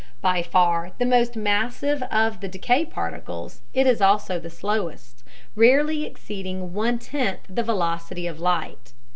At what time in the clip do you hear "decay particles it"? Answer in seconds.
2.47-3.85